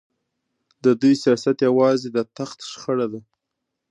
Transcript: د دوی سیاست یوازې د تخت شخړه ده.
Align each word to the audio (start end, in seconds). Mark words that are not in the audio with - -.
د 0.83 0.85
دوی 1.01 1.13
سیاست 1.23 1.57
یوازې 1.67 2.07
د 2.11 2.17
تخت 2.37 2.57
شخړه 2.71 3.07
ده. 3.13 3.21